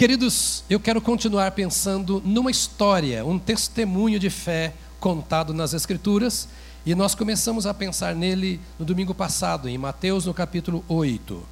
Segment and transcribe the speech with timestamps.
[0.00, 6.48] Queridos, eu quero continuar pensando numa história, um testemunho de fé contado nas Escrituras,
[6.86, 11.46] e nós começamos a pensar nele no domingo passado, em Mateus, no capítulo 8.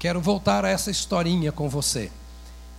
[0.00, 2.10] Quero voltar a essa historinha com você,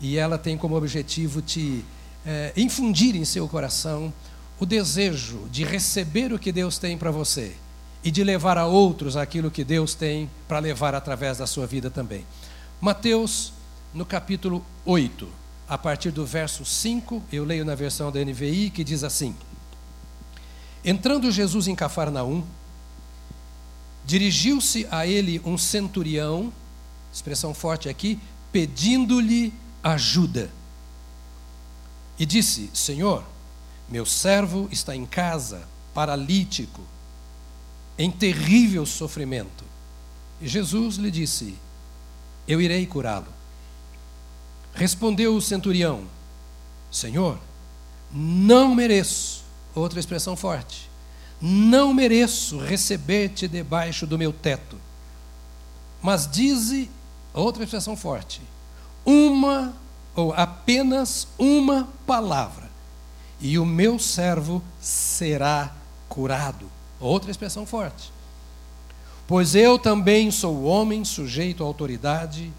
[0.02, 1.86] e ela tem como objetivo te
[2.26, 4.14] é, infundir em seu coração
[4.60, 7.56] o desejo de receber o que Deus tem para você
[8.04, 11.90] e de levar a outros aquilo que Deus tem para levar através da sua vida
[11.90, 12.26] também.
[12.82, 13.54] Mateus
[13.98, 15.28] no capítulo 8,
[15.68, 19.36] a partir do verso 5, eu leio na versão da NVI, que diz assim:
[20.86, 22.44] Entrando Jesus em Cafarnaum,
[24.06, 26.54] dirigiu-se a ele um centurião,
[27.12, 28.20] expressão forte aqui,
[28.52, 30.52] pedindo-lhe ajuda.
[32.20, 33.24] E disse: Senhor,
[33.90, 36.82] meu servo está em casa, paralítico,
[37.98, 39.66] em terrível sofrimento.
[40.40, 41.56] E Jesus lhe disse:
[42.48, 43.37] Eu irei curá-lo.
[44.78, 46.04] Respondeu o centurião:
[46.92, 47.40] Senhor,
[48.12, 50.88] não mereço, outra expressão forte,
[51.42, 54.78] não mereço receber-te debaixo do meu teto.
[56.00, 56.92] Mas dize,
[57.34, 58.40] outra expressão forte,
[59.04, 59.74] uma
[60.16, 62.70] ou apenas uma palavra,
[63.42, 65.74] e o meu servo será
[66.08, 66.70] curado.
[67.00, 68.12] Outra expressão forte.
[69.28, 72.54] Pois eu também sou homem sujeito à autoridade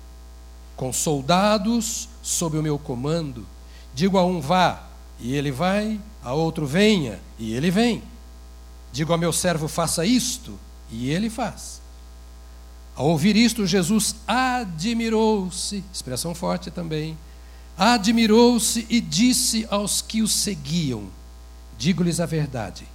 [0.78, 3.44] com soldados sob o meu comando.
[3.92, 4.84] Digo a um vá,
[5.18, 8.00] e ele vai, a outro venha, e ele vem.
[8.92, 10.56] Digo ao meu servo faça isto,
[10.88, 11.82] e ele faz.
[12.94, 17.18] Ao ouvir isto, Jesus admirou-se, expressão forte também,
[17.76, 21.08] admirou-se e disse aos que o seguiam:
[21.76, 22.86] Digo-lhes a verdade,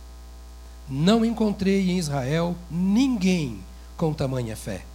[0.90, 3.60] não encontrei em Israel ninguém
[3.98, 4.86] com tamanha fé.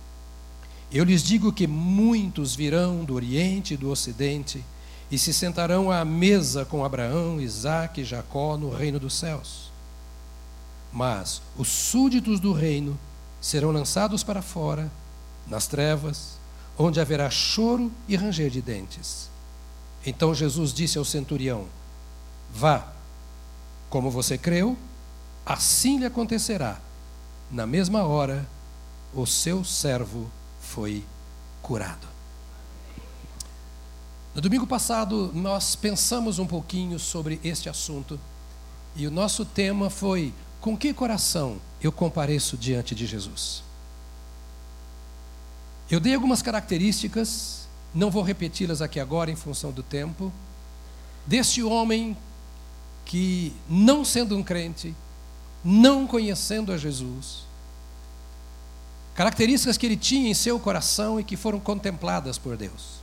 [0.90, 4.64] Eu lhes digo que muitos virão do Oriente e do Ocidente
[5.10, 9.70] e se sentarão à mesa com Abraão, Isaque e Jacó no reino dos céus.
[10.92, 12.98] Mas os súditos do reino
[13.40, 14.90] serão lançados para fora,
[15.46, 16.38] nas trevas,
[16.78, 19.28] onde haverá choro e ranger de dentes.
[20.04, 21.66] Então Jesus disse ao centurião:
[22.52, 22.92] Vá,
[23.90, 24.76] como você creu,
[25.44, 26.80] assim lhe acontecerá.
[27.50, 28.46] Na mesma hora,
[29.14, 30.30] o seu servo
[30.68, 31.04] foi
[31.62, 32.06] curado.
[34.34, 38.20] No domingo passado, nós pensamos um pouquinho sobre este assunto
[38.94, 43.62] e o nosso tema foi: com que coração eu compareço diante de Jesus?
[45.90, 50.30] Eu dei algumas características, não vou repeti-las aqui agora em função do tempo,
[51.26, 52.16] deste homem
[53.06, 54.94] que, não sendo um crente,
[55.64, 57.47] não conhecendo a Jesus,
[59.18, 63.00] características que ele tinha em seu coração e que foram contempladas por Deus.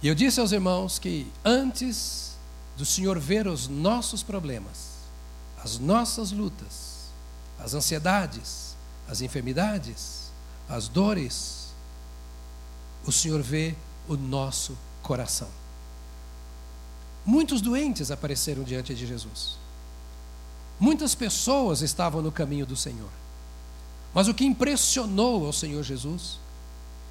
[0.00, 2.36] E eu disse aos irmãos que antes
[2.76, 4.90] do Senhor ver os nossos problemas,
[5.60, 7.10] as nossas lutas,
[7.58, 8.76] as ansiedades,
[9.08, 10.30] as enfermidades,
[10.68, 11.74] as dores,
[13.04, 13.74] o Senhor vê
[14.06, 15.48] o nosso coração.
[17.26, 19.59] Muitos doentes apareceram diante de Jesus.
[20.80, 23.10] Muitas pessoas estavam no caminho do Senhor.
[24.14, 26.38] Mas o que impressionou ao Senhor Jesus,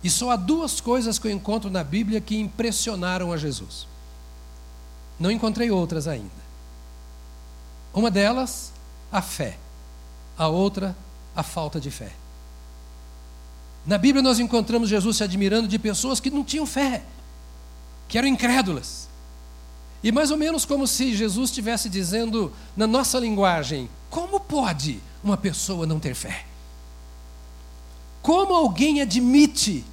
[0.03, 3.87] e só há duas coisas que eu encontro na Bíblia que impressionaram a Jesus.
[5.19, 6.39] Não encontrei outras ainda.
[7.93, 8.71] Uma delas,
[9.11, 9.57] a fé.
[10.37, 10.95] A outra,
[11.35, 12.13] a falta de fé.
[13.85, 17.03] Na Bíblia nós encontramos Jesus se admirando de pessoas que não tinham fé,
[18.07, 19.08] que eram incrédulas.
[20.03, 25.35] E mais ou menos como se Jesus estivesse dizendo, na nossa linguagem, como pode uma
[25.35, 26.45] pessoa não ter fé?
[28.21, 29.83] Como alguém admite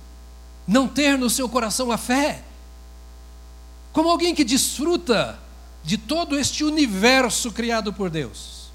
[0.66, 2.42] não ter no seu coração a fé?
[3.92, 5.38] Como alguém que desfruta
[5.82, 8.70] de todo este universo criado por Deus,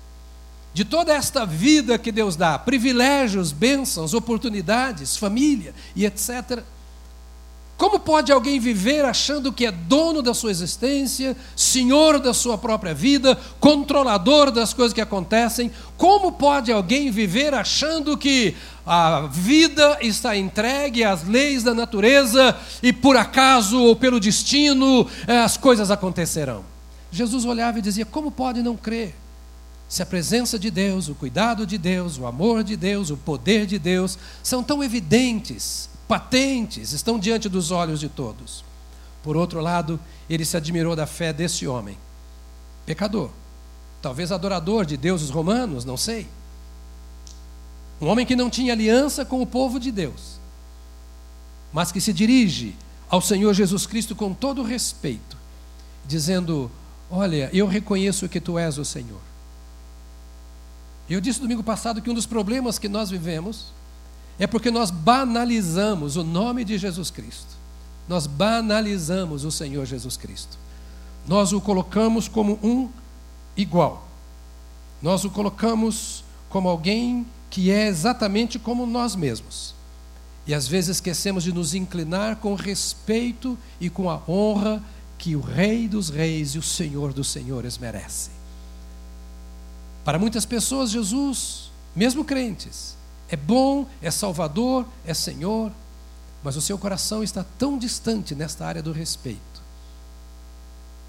[0.73, 6.63] de toda esta vida que Deus dá, privilégios, bênçãos, oportunidades, família e etc
[7.81, 12.93] como pode alguém viver achando que é dono da sua existência, senhor da sua própria
[12.93, 15.71] vida, controlador das coisas que acontecem?
[15.97, 18.55] Como pode alguém viver achando que
[18.85, 25.39] a vida está entregue às leis da natureza e por acaso ou pelo destino eh,
[25.39, 26.63] as coisas acontecerão?
[27.11, 29.15] Jesus olhava e dizia: Como pode não crer?
[29.89, 33.65] Se a presença de Deus, o cuidado de Deus, o amor de Deus, o poder
[33.65, 38.65] de Deus são tão evidentes patentes, estão diante dos olhos de todos.
[39.23, 39.97] Por outro lado,
[40.29, 41.97] ele se admirou da fé desse homem,
[42.85, 43.29] pecador,
[44.01, 46.27] talvez adorador de deuses romanos, não sei.
[48.01, 50.37] Um homem que não tinha aliança com o povo de Deus.
[51.71, 52.75] mas que se dirige
[53.09, 55.37] ao Senhor Jesus Cristo com todo respeito,
[56.05, 56.69] dizendo:
[57.09, 59.21] Olha, eu reconheço que tu és o Senhor.
[61.09, 63.71] Eu disse domingo passado que um dos problemas que nós vivemos
[64.39, 67.55] é porque nós banalizamos o nome de Jesus Cristo.
[68.07, 70.57] Nós banalizamos o Senhor Jesus Cristo.
[71.27, 72.89] Nós o colocamos como um
[73.55, 74.07] igual.
[75.01, 79.75] Nós o colocamos como alguém que é exatamente como nós mesmos.
[80.47, 84.81] E às vezes esquecemos de nos inclinar com respeito e com a honra
[85.17, 88.31] que o Rei dos Reis e o Senhor dos Senhores merece.
[90.03, 92.95] Para muitas pessoas, Jesus, mesmo crentes,
[93.31, 95.71] é bom, é Salvador, é Senhor,
[96.43, 99.39] mas o seu coração está tão distante nesta área do respeito.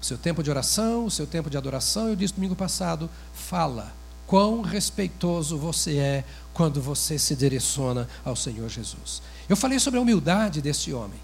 [0.01, 3.93] O seu tempo de oração, o seu tempo de adoração, eu disse domingo passado, fala
[4.25, 6.23] quão respeitoso você é
[6.53, 9.21] quando você se direciona ao Senhor Jesus.
[9.49, 11.19] Eu falei sobre a humildade desse homem.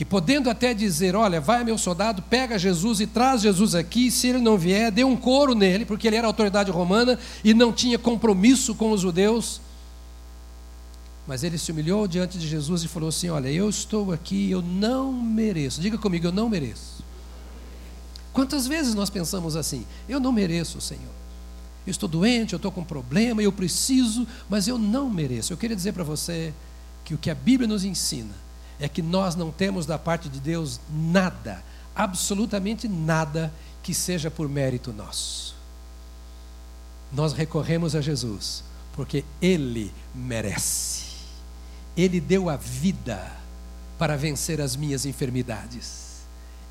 [0.00, 4.28] Que podendo até dizer, olha, vai meu soldado, pega Jesus e traz Jesus aqui, se
[4.28, 7.98] ele não vier, dê um couro nele, porque ele era autoridade romana e não tinha
[7.98, 9.60] compromisso com os judeus.
[11.26, 14.62] Mas ele se humilhou diante de Jesus e falou assim: Olha, eu estou aqui, eu
[14.62, 15.82] não mereço.
[15.82, 17.04] Diga comigo, eu não mereço.
[18.32, 19.84] Quantas vezes nós pensamos assim?
[20.08, 21.12] Eu não mereço, Senhor.
[21.86, 25.52] Eu estou doente, eu estou com problema, eu preciso, mas eu não mereço.
[25.52, 26.54] Eu queria dizer para você
[27.04, 28.48] que o que a Bíblia nos ensina
[28.80, 31.62] é que nós não temos da parte de Deus nada,
[31.94, 35.54] absolutamente nada, que seja por mérito nosso.
[37.12, 41.10] Nós recorremos a Jesus porque Ele merece.
[41.96, 43.30] Ele deu a vida
[43.98, 46.20] para vencer as minhas enfermidades.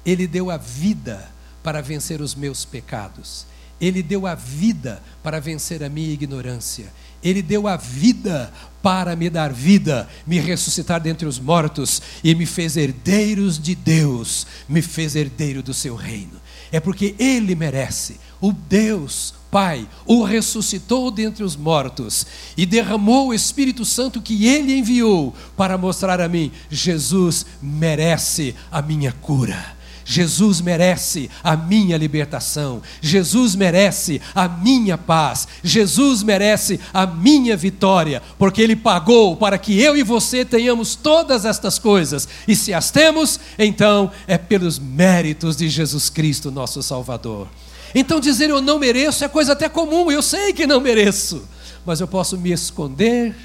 [0.06, 1.30] Ele deu a vida
[1.62, 3.46] para vencer os meus pecados.
[3.80, 6.92] Ele deu a vida para vencer a minha ignorância.
[7.24, 12.46] Ele deu a vida para me dar vida, me ressuscitar dentre os mortos e me
[12.46, 16.40] fez herdeiros de Deus, me fez herdeiro do seu reino.
[16.72, 18.20] É porque ele merece.
[18.40, 24.78] O Deus Pai o ressuscitou dentre os mortos e derramou o Espírito Santo que ele
[24.78, 29.79] enviou para mostrar a mim: Jesus merece a minha cura.
[30.10, 38.20] Jesus merece a minha libertação, Jesus merece a minha paz, Jesus merece a minha vitória,
[38.36, 42.90] porque Ele pagou para que eu e você tenhamos todas estas coisas, e se as
[42.90, 47.48] temos, então é pelos méritos de Jesus Cristo, nosso Salvador.
[47.94, 51.48] Então dizer eu não mereço é coisa até comum, eu sei que não mereço,
[51.86, 53.36] mas eu posso me esconder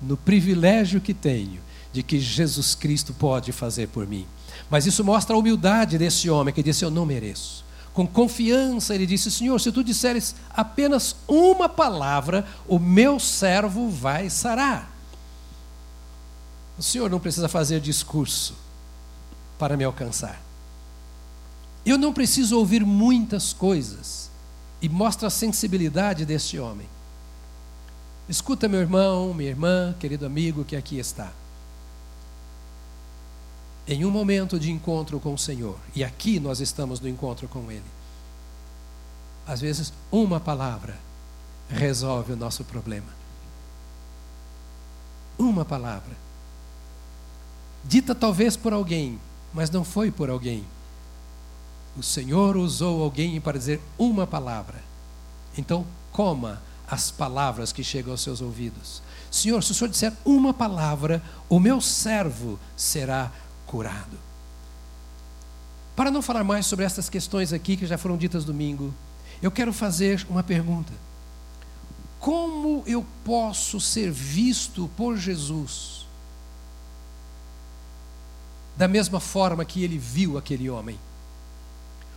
[0.00, 1.58] no privilégio que tenho
[1.92, 4.24] de que Jesus Cristo pode fazer por mim.
[4.74, 7.64] Mas isso mostra a humildade desse homem que disse: Eu não mereço.
[7.92, 14.28] Com confiança, ele disse: Senhor, se tu disseres apenas uma palavra, o meu servo vai
[14.28, 14.90] sarar.
[16.76, 18.56] O Senhor não precisa fazer discurso
[19.60, 20.42] para me alcançar.
[21.86, 24.28] Eu não preciso ouvir muitas coisas.
[24.82, 26.88] E mostra a sensibilidade deste homem.
[28.28, 31.30] Escuta, meu irmão, minha irmã, querido amigo que aqui está
[33.86, 37.70] em um momento de encontro com o Senhor, e aqui nós estamos no encontro com
[37.70, 37.84] Ele,
[39.46, 40.96] às vezes uma palavra
[41.68, 43.08] resolve o nosso problema.
[45.38, 46.16] Uma palavra.
[47.84, 49.18] Dita talvez por alguém,
[49.52, 50.64] mas não foi por alguém.
[51.96, 54.82] O Senhor usou alguém para dizer uma palavra.
[55.56, 59.02] Então, coma as palavras que chegam aos seus ouvidos.
[59.30, 63.32] Senhor, se o Senhor disser uma palavra, o meu servo será
[63.74, 64.16] curado.
[65.96, 68.94] Para não falar mais sobre essas questões aqui que já foram ditas domingo,
[69.42, 70.92] eu quero fazer uma pergunta.
[72.20, 76.06] Como eu posso ser visto por Jesus
[78.76, 80.96] da mesma forma que ele viu aquele homem?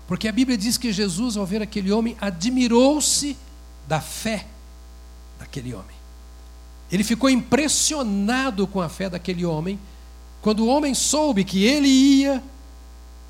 [0.08, 3.36] Porque a Bíblia diz que Jesus, ao ver aquele homem, admirou-se
[3.88, 4.46] da fé
[5.40, 5.98] daquele homem.
[6.92, 9.80] Ele ficou impressionado com a fé daquele homem
[10.48, 12.42] quando o homem soube que ele ia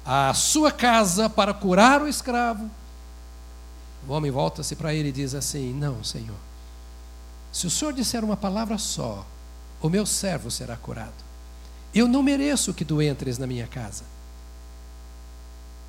[0.06, 2.70] à sua casa para curar o escravo,
[4.08, 6.38] o homem volta-se para ele e diz assim: Não, Senhor,
[7.52, 9.26] se o Senhor disser uma palavra só,
[9.82, 11.16] o meu servo será curado.
[11.92, 14.04] Eu não mereço que tu entres na minha casa.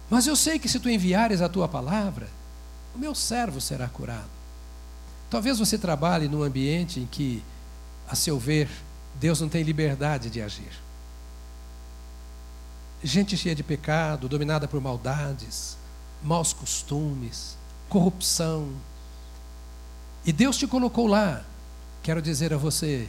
[0.09, 2.27] Mas eu sei que se tu enviares a tua palavra,
[2.97, 4.31] o meu servo será curado.
[5.29, 7.43] Talvez você trabalhe num ambiente em que,
[8.09, 8.71] a seu ver,
[9.21, 10.88] Deus não tem liberdade de agir
[13.03, 15.77] gente cheia de pecado, dominada por maldades,
[16.23, 17.57] maus costumes,
[17.89, 18.69] corrupção.
[20.25, 21.43] E Deus te colocou lá.
[22.03, 23.09] Quero dizer a você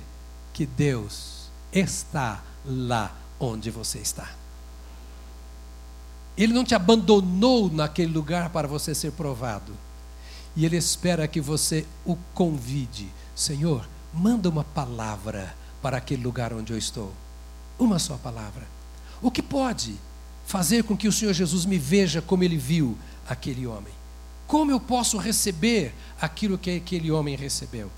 [0.53, 4.29] que Deus está lá onde você está.
[6.38, 9.74] Ele não te abandonou naquele lugar para você ser provado.
[10.55, 13.10] E Ele espera que você o convide.
[13.36, 17.12] Senhor, manda uma palavra para aquele lugar onde eu estou.
[17.77, 18.78] Uma só palavra.
[19.22, 19.96] O que pode
[20.46, 22.98] fazer com que o Senhor Jesus me veja como ele viu
[23.28, 23.94] aquele homem?
[24.48, 27.92] Como eu posso receber aquilo que aquele homem recebeu?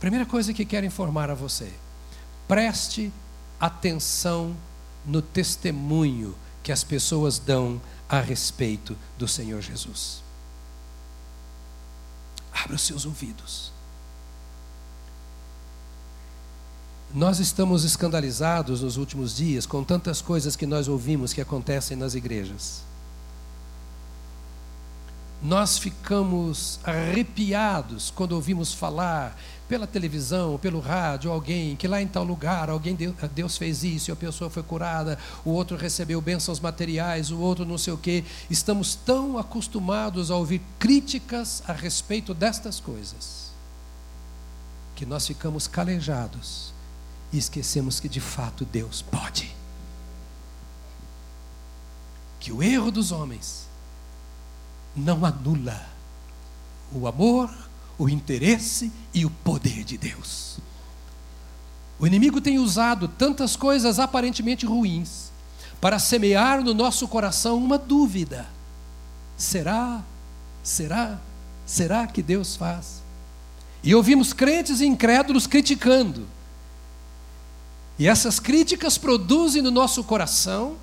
[0.00, 1.72] Primeira coisa que quero informar a você:
[2.46, 3.12] preste
[3.60, 4.56] atenção
[5.04, 10.22] no testemunho que as pessoas dão a respeito do Senhor Jesus.
[12.52, 13.72] Abra os seus ouvidos.
[17.14, 22.14] Nós estamos escandalizados nos últimos dias com tantas coisas que nós ouvimos que acontecem nas
[22.14, 22.82] igrejas.
[25.42, 32.24] Nós ficamos arrepiados quando ouvimos falar pela televisão, pelo rádio, alguém que lá em tal
[32.24, 32.96] lugar, alguém
[33.34, 37.64] Deus fez isso e a pessoa foi curada, o outro recebeu bênçãos materiais, o outro
[37.64, 38.22] não sei o quê.
[38.50, 43.48] Estamos tão acostumados a ouvir críticas a respeito destas coisas
[44.94, 46.76] que nós ficamos calejados
[47.32, 49.54] e esquecemos que de fato Deus pode.
[52.40, 53.66] Que o erro dos homens
[54.96, 55.86] não anula
[56.92, 57.50] o amor,
[57.98, 60.58] o interesse e o poder de Deus.
[61.98, 65.30] O inimigo tem usado tantas coisas aparentemente ruins
[65.80, 68.46] para semear no nosso coração uma dúvida:
[69.36, 70.02] será,
[70.62, 71.18] será,
[71.66, 73.02] será que Deus faz?
[73.82, 76.26] E ouvimos crentes e incrédulos criticando.
[77.98, 80.76] E essas críticas produzem no nosso coração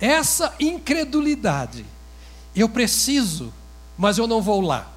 [0.00, 1.84] essa incredulidade
[2.54, 3.52] eu preciso,
[3.98, 4.92] mas eu não vou lá.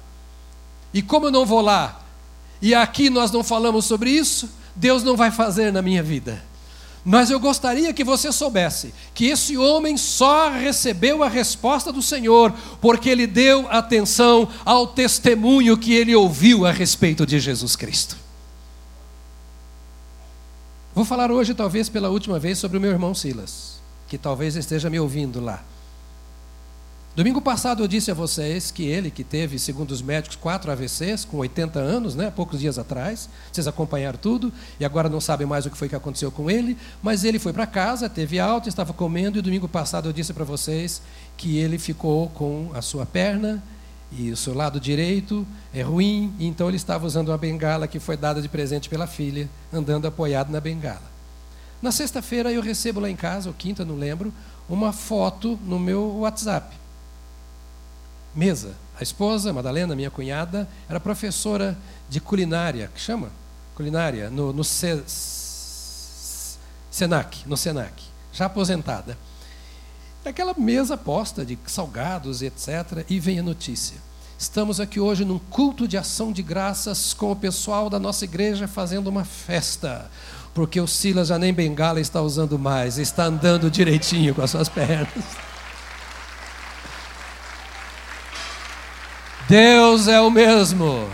[0.94, 2.00] E como eu não vou lá,
[2.62, 6.42] e aqui nós não falamos sobre isso, Deus não vai fazer na minha vida.
[7.04, 12.52] Mas eu gostaria que você soubesse que esse homem só recebeu a resposta do Senhor
[12.80, 18.16] porque ele deu atenção ao testemunho que ele ouviu a respeito de Jesus Cristo.
[20.98, 24.90] Vou falar hoje, talvez pela última vez, sobre o meu irmão Silas, que talvez esteja
[24.90, 25.62] me ouvindo lá.
[27.14, 31.24] Domingo passado eu disse a vocês que ele, que teve, segundo os médicos, quatro AVCs,
[31.24, 35.66] com 80 anos, né, poucos dias atrás, vocês acompanharam tudo, e agora não sabem mais
[35.66, 38.92] o que foi que aconteceu com ele, mas ele foi para casa, teve alta, estava
[38.92, 41.00] comendo, e domingo passado eu disse para vocês
[41.36, 43.62] que ele ficou com a sua perna
[44.10, 48.00] e o seu lado direito é ruim, e então ele estava usando uma bengala que
[48.00, 51.02] foi dada de presente pela filha, andando apoiado na bengala.
[51.80, 54.32] Na sexta-feira eu recebo lá em casa, ou quinta, não lembro,
[54.68, 56.78] uma foto no meu WhatsApp
[58.38, 58.74] mesa.
[58.98, 61.76] A esposa, Madalena, minha cunhada, era professora
[62.08, 63.30] de culinária, que chama?
[63.74, 65.08] Culinária, no, no Senac,
[67.46, 69.18] no Senac, já aposentada.
[70.28, 73.96] Aquela mesa posta de salgados, etc., e vem a notícia.
[74.38, 78.68] Estamos aqui hoje num culto de ação de graças com o pessoal da nossa igreja
[78.68, 80.10] fazendo uma festa,
[80.52, 84.68] porque o Silas já nem bengala está usando mais, está andando direitinho com as suas
[84.68, 85.08] pernas.
[89.48, 91.08] Deus é o mesmo.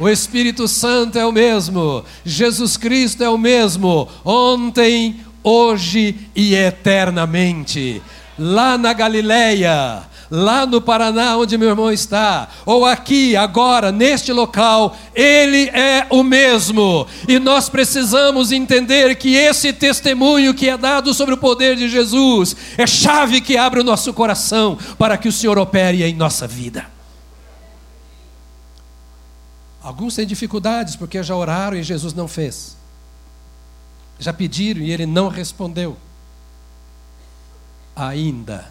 [0.00, 2.04] O Espírito Santo é o mesmo.
[2.24, 4.08] Jesus Cristo é o mesmo.
[4.24, 8.02] Ontem, hoje e eternamente.
[8.38, 14.96] Lá na Galileia, lá no Paraná, onde meu irmão está, ou aqui, agora, neste local,
[15.14, 17.06] Ele é o mesmo.
[17.28, 22.56] E nós precisamos entender que esse testemunho que é dado sobre o poder de Jesus
[22.78, 26.86] é chave que abre o nosso coração para que o Senhor opere em nossa vida.
[29.82, 32.76] Alguns têm dificuldades porque já oraram e Jesus não fez.
[34.18, 35.96] Já pediram e ele não respondeu.
[37.94, 38.70] Ainda.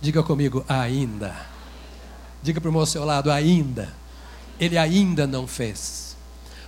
[0.00, 1.34] Diga comigo, ainda.
[2.42, 3.92] Diga para o meu seu lado, ainda.
[4.58, 6.16] Ele ainda não fez.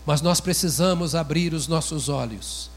[0.07, 2.71] Mas nós precisamos abrir os nossos olhos,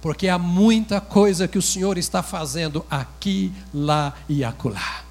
[0.00, 5.02] porque há muita coisa que o Senhor está fazendo aqui, lá e acolá.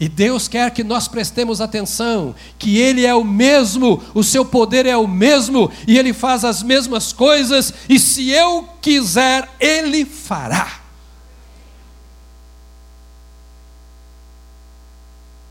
[0.00, 4.86] E Deus quer que nós prestemos atenção, que Ele é o mesmo, o seu poder
[4.86, 10.77] é o mesmo, e Ele faz as mesmas coisas, e se eu quiser, Ele fará.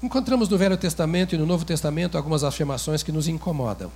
[0.01, 3.91] Encontramos no Velho Testamento e no Novo Testamento algumas afirmações que nos incomodam.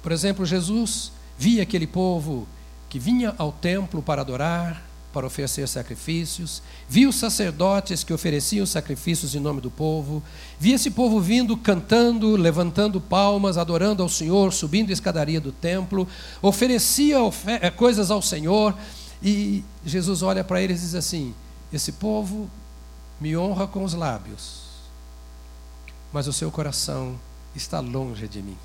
[0.00, 2.46] Por exemplo, Jesus via aquele povo
[2.88, 4.80] que vinha ao templo para adorar,
[5.12, 10.22] para oferecer sacrifícios, via os sacerdotes que ofereciam sacrifícios em nome do povo,
[10.60, 16.06] via esse povo vindo cantando, levantando palmas, adorando ao Senhor, subindo a escadaria do templo,
[16.40, 17.16] oferecia
[17.60, 18.72] eh, coisas ao Senhor,
[19.20, 21.34] e Jesus olha para eles e diz assim:
[21.72, 22.48] Esse povo
[23.20, 24.67] me honra com os lábios,
[26.12, 27.18] mas o seu coração
[27.54, 28.56] está longe de mim.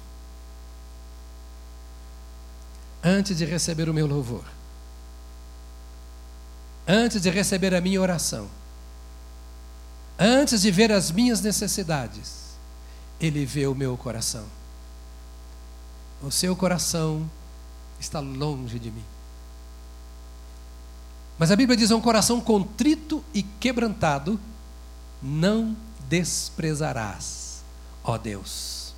[3.03, 4.45] Antes de receber o meu louvor,
[6.87, 8.49] antes de receber a minha oração,
[10.17, 12.55] antes de ver as minhas necessidades,
[13.19, 14.45] Ele vê o meu coração.
[16.21, 17.29] O seu coração
[17.99, 19.03] está longe de mim.
[21.37, 24.39] Mas a Bíblia diz: um coração contrito e quebrantado,
[25.21, 25.75] não
[26.13, 27.63] desprezarás,
[28.03, 28.93] ó Deus.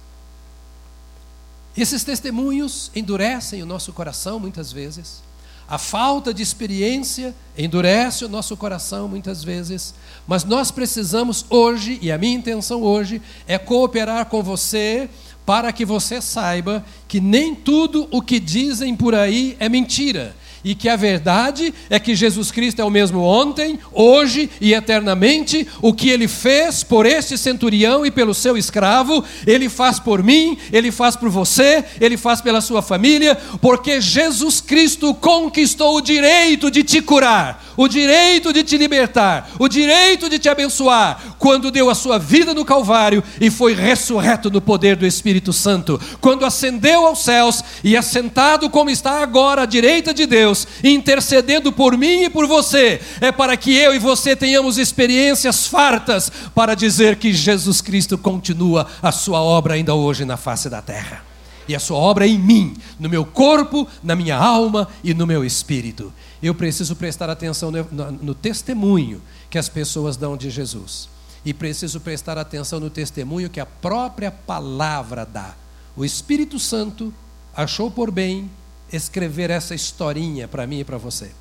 [1.78, 5.24] Esses testemunhos endurecem o nosso coração muitas vezes.
[5.66, 9.96] A falta de experiência endurece o nosso coração muitas vezes,
[10.28, 15.10] mas nós precisamos hoje, e a minha intenção hoje é cooperar com você
[15.46, 20.74] para que você saiba que nem tudo o que dizem por aí é mentira e
[20.74, 25.68] que a verdade é que Jesus Cristo é o mesmo ontem, hoje e eternamente.
[25.80, 30.58] O que ele fez por este centurião e pelo seu escravo, ele faz por mim,
[30.74, 36.72] ele faz por você, ele faz pela sua família, porque Jesus Cristo conquistou o direito
[36.72, 41.90] de te curar, o direito de te libertar, o direito de te abençoar, quando deu
[41.90, 47.06] a sua vida no Calvário e foi ressurreto no poder do Espírito Santo, quando ascendeu
[47.06, 52.30] aos céus e assentado como está agora à direita de Deus intercedendo por mim e
[52.30, 57.82] por você, é para que eu e você tenhamos experiências fartas para dizer que Jesus
[57.82, 61.35] Cristo continua a sua obra ainda hoje na face da terra.
[61.68, 65.26] E a sua obra é em mim, no meu corpo, na minha alma e no
[65.26, 66.14] meu espírito.
[66.42, 71.10] Eu preciso prestar atenção no, no, no testemunho que as pessoas dão de Jesus.
[71.44, 75.56] E preciso prestar atenção no testemunho que a própria palavra dá.
[75.96, 77.14] O Espírito Santo
[77.56, 78.50] achou por bem
[78.92, 81.32] escrever essa historinha para mim e para você.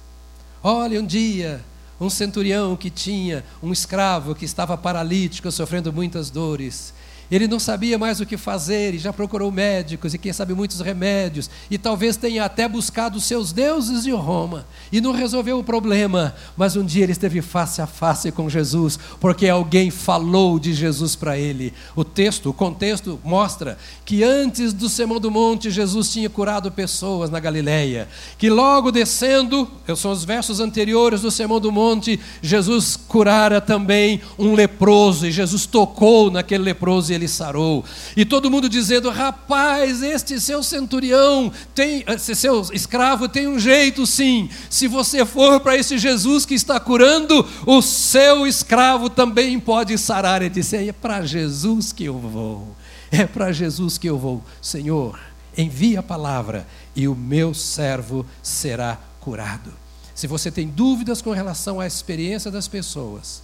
[0.62, 1.64] Olha, um dia,
[2.00, 6.94] um centurião que tinha um escravo que estava paralítico, sofrendo muitas dores,
[7.34, 10.80] ele não sabia mais o que fazer e já procurou médicos e quem sabe muitos
[10.80, 16.34] remédios e talvez tenha até buscado seus deuses de Roma e não resolveu o problema,
[16.56, 21.16] mas um dia ele esteve face a face com Jesus porque alguém falou de Jesus
[21.16, 21.72] para ele.
[21.96, 27.30] O texto, o contexto mostra que antes do Sermão do Monte Jesus tinha curado pessoas
[27.30, 33.60] na Galileia, que logo descendo, são os versos anteriores do Sermão do Monte, Jesus curara
[33.60, 37.84] também um leproso e Jesus tocou naquele leproso ele sarou.
[38.16, 44.06] E todo mundo dizendo: rapaz, este seu centurião, tem, esse seu escravo tem um jeito
[44.06, 44.48] sim.
[44.68, 50.42] Se você for para esse Jesus que está curando, o seu escravo também pode sarar.
[50.42, 52.74] Ele disse: é para Jesus que eu vou.
[53.10, 54.42] É para Jesus que eu vou.
[54.60, 55.20] Senhor,
[55.56, 59.72] envia a palavra e o meu servo será curado.
[60.14, 63.42] Se você tem dúvidas com relação à experiência das pessoas,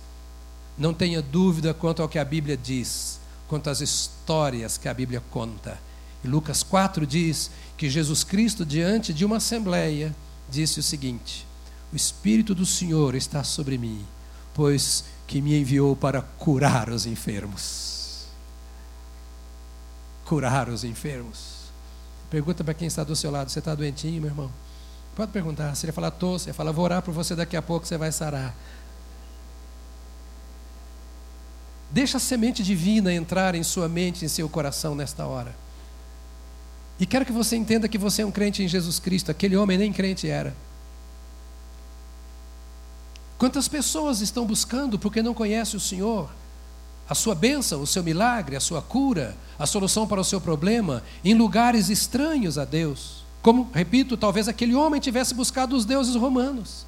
[0.78, 3.19] não tenha dúvida quanto ao que a Bíblia diz
[3.50, 5.76] quanto às histórias que a Bíblia conta.
[6.22, 10.14] E Lucas 4 diz que Jesus Cristo, diante de uma assembleia,
[10.48, 11.44] disse o seguinte:
[11.92, 14.06] O Espírito do Senhor está sobre mim,
[14.54, 18.26] pois que me enviou para curar os enfermos.
[20.24, 21.72] Curar os enfermos.
[22.30, 24.50] Pergunta para quem está do seu lado: Você está doentinho, meu irmão?
[25.16, 25.74] Pode perguntar.
[25.74, 28.12] Se ele falar, estou, você fala, vou orar por você daqui a pouco, você vai
[28.12, 28.54] sarar.
[31.92, 35.54] Deixa a semente divina entrar em sua mente, em seu coração nesta hora.
[37.00, 39.30] E quero que você entenda que você é um crente em Jesus Cristo.
[39.30, 40.54] Aquele homem nem crente era.
[43.38, 46.30] Quantas pessoas estão buscando porque não conhecem o Senhor?
[47.08, 51.02] A sua bênção, o seu milagre, a sua cura, a solução para o seu problema,
[51.24, 53.24] em lugares estranhos a Deus.
[53.40, 56.84] Como, repito, talvez aquele homem tivesse buscado os deuses romanos.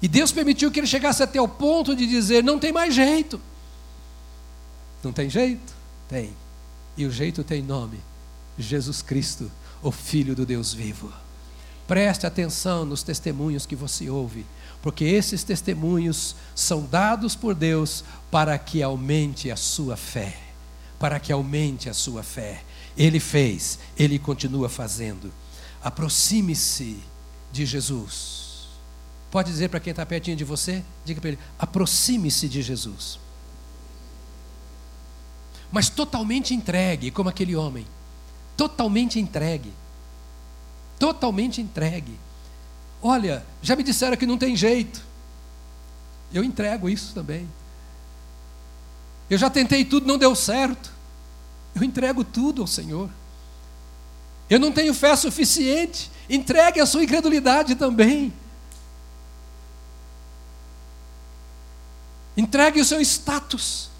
[0.00, 3.40] E Deus permitiu que ele chegasse até o ponto de dizer: não tem mais jeito.
[5.02, 5.72] Não tem jeito?
[6.08, 6.32] Tem.
[6.96, 7.98] E o jeito tem nome:
[8.58, 9.50] Jesus Cristo,
[9.82, 11.12] o Filho do Deus vivo.
[11.86, 14.44] Preste atenção nos testemunhos que você ouve,
[14.82, 20.36] porque esses testemunhos são dados por Deus para que aumente a sua fé.
[20.98, 22.62] Para que aumente a sua fé.
[22.96, 25.32] Ele fez, ele continua fazendo.
[25.80, 26.98] Aproxime-se
[27.52, 28.47] de Jesus
[29.30, 30.82] Pode dizer para quem está pertinho de você?
[31.04, 33.18] Diga para ele: aproxime-se de Jesus.
[35.70, 37.86] Mas totalmente entregue, como aquele homem.
[38.56, 39.72] Totalmente entregue.
[40.98, 42.18] Totalmente entregue.
[43.02, 45.06] Olha, já me disseram que não tem jeito.
[46.32, 47.48] Eu entrego isso também.
[49.30, 50.90] Eu já tentei tudo, não deu certo.
[51.74, 53.10] Eu entrego tudo ao Senhor.
[54.48, 56.10] Eu não tenho fé suficiente.
[56.28, 58.32] Entregue a sua incredulidade também.
[62.38, 63.90] Entregue o seu status.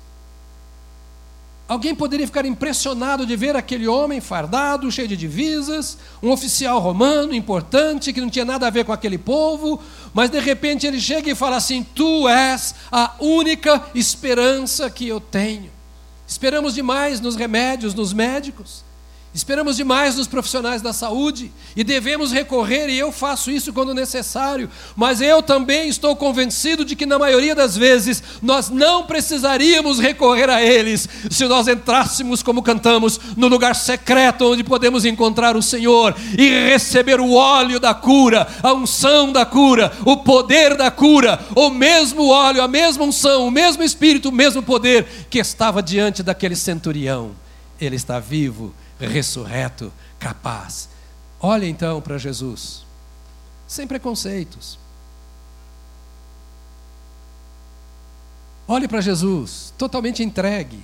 [1.66, 7.34] Alguém poderia ficar impressionado de ver aquele homem fardado, cheio de divisas, um oficial romano
[7.34, 9.82] importante que não tinha nada a ver com aquele povo,
[10.14, 15.20] mas de repente ele chega e fala assim: Tu és a única esperança que eu
[15.20, 15.72] tenho.
[16.24, 18.84] Esperamos demais nos remédios, nos médicos.
[19.38, 24.68] Esperamos demais dos profissionais da saúde e devemos recorrer, e eu faço isso quando necessário,
[24.96, 30.50] mas eu também estou convencido de que, na maioria das vezes, nós não precisaríamos recorrer
[30.50, 36.16] a eles se nós entrássemos, como cantamos, no lugar secreto onde podemos encontrar o Senhor
[36.36, 41.70] e receber o óleo da cura, a unção da cura, o poder da cura, o
[41.70, 46.56] mesmo óleo, a mesma unção, o mesmo Espírito, o mesmo poder que estava diante daquele
[46.56, 47.30] centurião.
[47.80, 48.74] Ele está vivo
[49.06, 50.88] ressurreto, capaz.
[51.40, 52.84] Olha então para Jesus,
[53.66, 54.78] sem preconceitos.
[58.66, 60.82] Olhe para Jesus, totalmente entregue.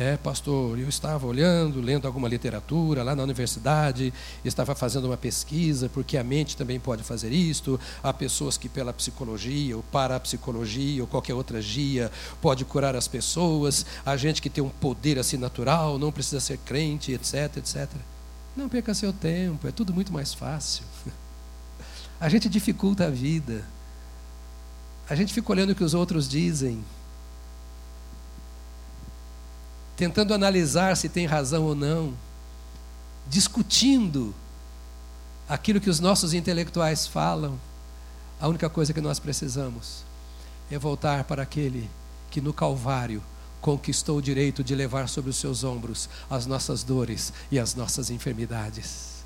[0.00, 5.90] É, pastor, eu estava olhando, lendo alguma literatura lá na universidade, estava fazendo uma pesquisa,
[5.90, 7.78] porque a mente também pode fazer isto.
[8.02, 12.10] Há pessoas que, pela psicologia, ou para a psicologia, ou qualquer outra gia,
[12.40, 13.84] pode curar as pessoas.
[14.02, 17.86] Há gente que tem um poder assim natural, não precisa ser crente, etc, etc.
[18.56, 20.82] Não perca seu tempo, é tudo muito mais fácil.
[22.18, 23.66] A gente dificulta a vida.
[25.10, 26.82] A gente fica olhando o que os outros dizem
[30.00, 32.14] tentando analisar se tem razão ou não,
[33.28, 34.34] discutindo
[35.46, 37.60] aquilo que os nossos intelectuais falam.
[38.40, 40.02] A única coisa que nós precisamos
[40.70, 41.86] é voltar para aquele
[42.30, 43.22] que no Calvário
[43.60, 48.08] conquistou o direito de levar sobre os seus ombros as nossas dores e as nossas
[48.08, 49.22] enfermidades.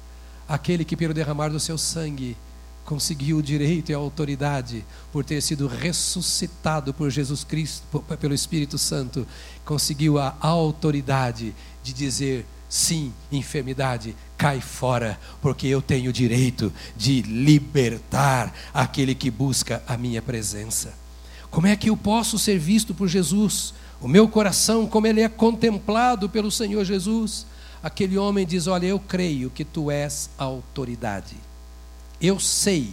[0.48, 2.36] Aquele que, pelo derramar do seu sangue,
[2.84, 8.76] conseguiu o direito e a autoridade por ter sido ressuscitado por Jesus Cristo, pelo Espírito
[8.76, 9.26] Santo,
[9.64, 17.22] conseguiu a autoridade de dizer sim, enfermidade, cai fora, porque eu tenho o direito de
[17.22, 20.92] libertar aquele que busca a minha presença.
[21.50, 23.72] Como é que eu posso ser visto por Jesus?
[24.00, 27.46] O meu coração, como ele é contemplado pelo Senhor Jesus?
[27.80, 31.36] Aquele homem diz: Olha, eu creio que tu és a autoridade.
[32.20, 32.90] Eu sei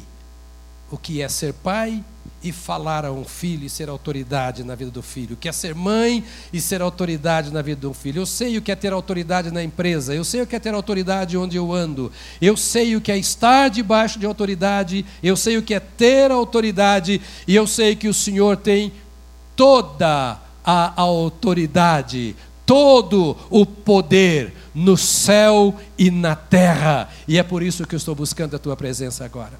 [0.89, 2.03] o que é ser pai
[2.43, 5.51] e falar a um filho e ser autoridade na vida do filho, o que é
[5.51, 8.21] ser mãe e ser autoridade na vida do filho.
[8.21, 10.73] Eu sei o que é ter autoridade na empresa, eu sei o que é ter
[10.73, 15.57] autoridade onde eu ando, eu sei o que é estar debaixo de autoridade, eu sei
[15.57, 17.21] o que é ter autoridade.
[17.47, 18.91] E eu sei que o Senhor tem
[19.55, 27.09] toda a autoridade, todo o poder no céu e na terra.
[27.27, 29.59] E é por isso que eu estou buscando a tua presença agora.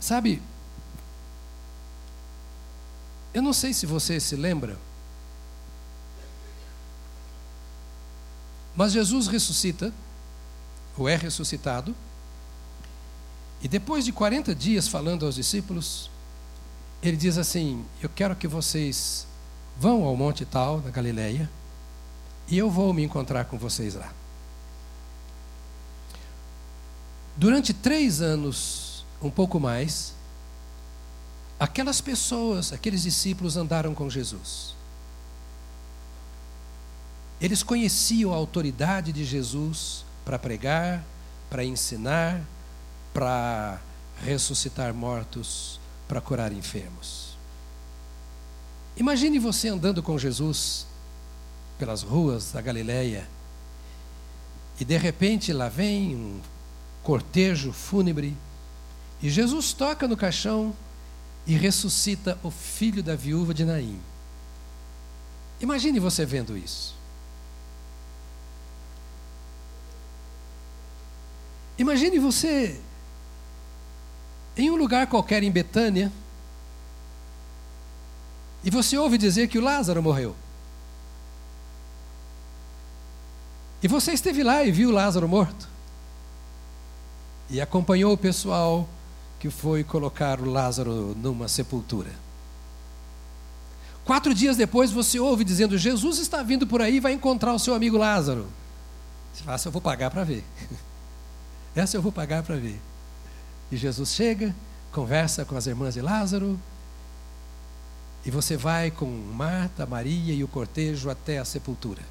[0.00, 0.40] Sabe,
[3.38, 4.76] eu não sei se você se lembra,
[8.74, 9.92] mas Jesus ressuscita,
[10.96, 11.94] ou é ressuscitado,
[13.60, 16.10] e depois de 40 dias falando aos discípulos,
[17.00, 19.27] ele diz assim: Eu quero que vocês
[19.78, 21.48] Vão ao monte tal, na Galileia,
[22.48, 24.12] e eu vou me encontrar com vocês lá.
[27.36, 30.14] Durante três anos, um pouco mais,
[31.60, 34.74] aquelas pessoas, aqueles discípulos andaram com Jesus.
[37.40, 41.04] Eles conheciam a autoridade de Jesus para pregar,
[41.48, 42.40] para ensinar,
[43.14, 43.80] para
[44.24, 47.27] ressuscitar mortos, para curar enfermos.
[48.98, 50.84] Imagine você andando com Jesus
[51.78, 53.28] pelas ruas da Galileia
[54.80, 56.40] e de repente lá vem um
[57.04, 58.36] cortejo fúnebre
[59.22, 60.74] e Jesus toca no caixão
[61.46, 64.00] e ressuscita o filho da viúva de Naim.
[65.60, 66.92] Imagine você vendo isso.
[71.78, 72.80] Imagine você
[74.56, 76.12] em um lugar qualquer em Betânia
[78.64, 80.34] e você ouve dizer que o Lázaro morreu.
[83.82, 85.68] E você esteve lá e viu Lázaro morto.
[87.48, 88.88] E acompanhou o pessoal
[89.38, 92.10] que foi colocar o Lázaro numa sepultura.
[94.04, 97.74] Quatro dias depois você ouve dizendo: Jesus está vindo por aí vai encontrar o seu
[97.74, 98.46] amigo Lázaro.
[99.32, 100.44] Você fala, essa eu vou pagar para ver.
[101.76, 102.80] Essa eu vou pagar para ver.
[103.70, 104.52] E Jesus chega,
[104.90, 106.58] conversa com as irmãs de Lázaro,
[108.28, 112.02] e você vai com Marta, Maria e o cortejo até a sepultura.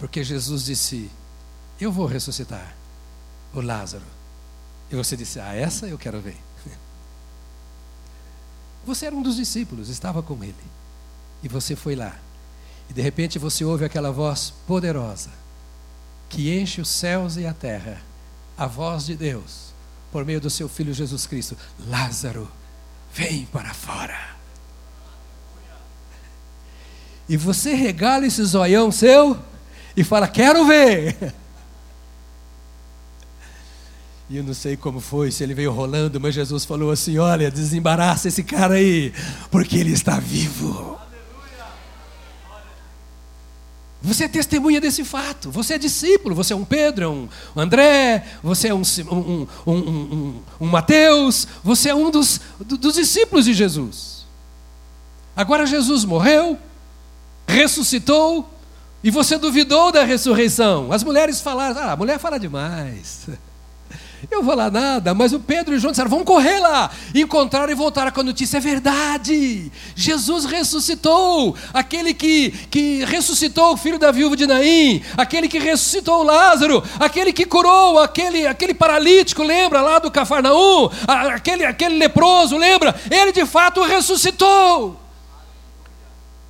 [0.00, 1.08] Porque Jesus disse:
[1.80, 2.74] Eu vou ressuscitar
[3.54, 4.02] o Lázaro.
[4.90, 6.36] E você disse: Ah, essa eu quero ver.
[8.84, 10.54] Você era um dos discípulos, estava com ele.
[11.40, 12.18] E você foi lá.
[12.90, 15.30] E de repente você ouve aquela voz poderosa
[16.28, 18.02] que enche os céus e a terra
[18.58, 19.72] a voz de Deus
[20.10, 22.50] por meio do seu filho Jesus Cristo: Lázaro,
[23.14, 24.18] vem para fora.
[27.28, 29.38] E você regala esse zoião seu
[29.96, 31.34] e fala: Quero ver.
[34.30, 37.50] E eu não sei como foi, se ele veio rolando, mas Jesus falou assim: Olha,
[37.50, 39.12] desembaraça esse cara aí,
[39.50, 40.93] porque ele está vivo.
[44.04, 45.50] Você é testemunha desse fato.
[45.50, 46.34] Você é discípulo.
[46.34, 47.28] Você é um Pedro, um
[47.60, 51.48] André, você é um, um, um, um, um Mateus.
[51.62, 54.26] Você é um dos, dos discípulos de Jesus.
[55.34, 56.58] Agora Jesus morreu,
[57.48, 58.48] ressuscitou,
[59.02, 60.92] e você duvidou da ressurreição.
[60.92, 63.26] As mulheres falaram: ah, a mulher fala demais.
[64.30, 66.90] Eu vou lá nada, mas o Pedro e o João disseram: vamos correr lá.
[67.14, 69.70] Encontraram e voltaram com a notícia: é verdade.
[69.94, 71.56] Jesus ressuscitou.
[71.72, 77.32] Aquele que, que ressuscitou o filho da viúva de Naim, aquele que ressuscitou Lázaro, aquele
[77.32, 80.90] que curou aquele, aquele paralítico, lembra lá do Cafarnaum?
[81.06, 82.94] Aquele, aquele leproso, lembra?
[83.10, 85.00] Ele de fato ressuscitou.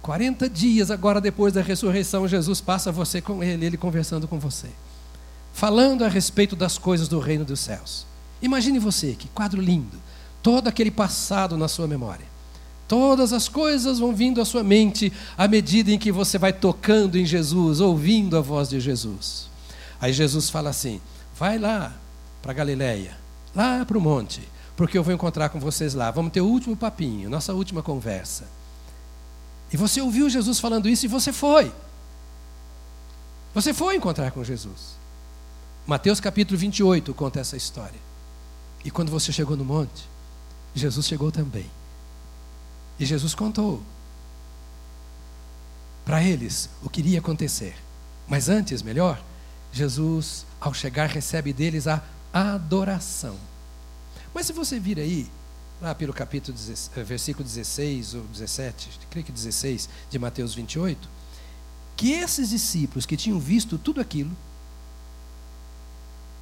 [0.02, 4.68] 40 dias agora depois da ressurreição, Jesus passa você com ele, ele conversando com você
[5.54, 8.04] falando a respeito das coisas do reino dos céus.
[8.42, 9.96] Imagine você, que quadro lindo,
[10.42, 12.26] todo aquele passado na sua memória.
[12.88, 17.16] Todas as coisas vão vindo à sua mente à medida em que você vai tocando
[17.16, 19.48] em Jesus, ouvindo a voz de Jesus.
[20.00, 21.00] Aí Jesus fala assim:
[21.38, 21.94] vai lá
[22.42, 23.16] para Galiléia,
[23.54, 26.10] lá para o monte, porque eu vou encontrar com vocês lá.
[26.10, 28.44] Vamos ter o último papinho, nossa última conversa.
[29.72, 31.72] E você ouviu Jesus falando isso e você foi.
[33.54, 35.03] Você foi encontrar com Jesus.
[35.86, 38.00] Mateus capítulo 28 conta essa história.
[38.82, 40.08] E quando você chegou no monte,
[40.74, 41.66] Jesus chegou também.
[42.98, 43.82] E Jesus contou
[46.02, 47.76] para eles o que iria acontecer.
[48.26, 49.22] Mas antes, melhor,
[49.72, 53.36] Jesus, ao chegar, recebe deles a adoração.
[54.32, 55.28] Mas se você vir aí,
[55.82, 56.56] lá pelo capítulo,
[56.96, 61.08] eh, versículo 16 ou 17, creio que 16 de Mateus 28,
[61.94, 64.34] que esses discípulos que tinham visto tudo aquilo,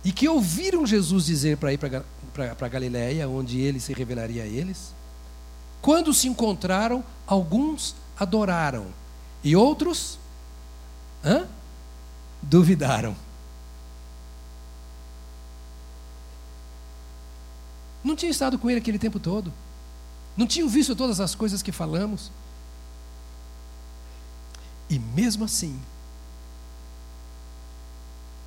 [0.05, 4.93] e que ouviram Jesus dizer para ir para Galiléia, onde ele se revelaria a eles,
[5.81, 8.87] quando se encontraram, alguns adoraram
[9.43, 10.19] e outros
[11.25, 11.47] hã?
[12.43, 13.17] duvidaram.
[18.03, 19.53] Não tinham estado com ele aquele tempo todo,
[20.37, 22.33] não tinham visto todas as coisas que falamos,
[24.91, 25.81] e mesmo assim,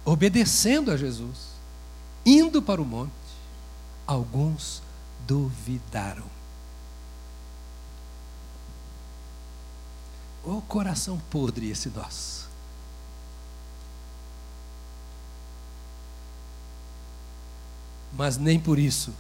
[0.06, 1.56] obedecendo a Jesus,
[2.24, 3.12] indo para o monte,
[4.06, 4.82] alguns
[5.26, 6.36] duvidaram.
[10.44, 12.48] O coração podre esse nosso.
[18.13, 19.12] Mas nem por isso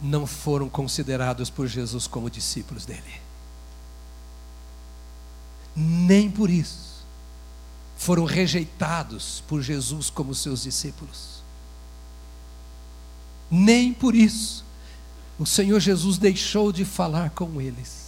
[0.00, 3.20] não foram considerados por Jesus como discípulos dele.
[5.76, 6.93] Nem por isso
[7.96, 11.42] foram rejeitados por Jesus como seus discípulos.
[13.50, 14.64] Nem por isso
[15.38, 18.04] o Senhor Jesus deixou de falar com eles.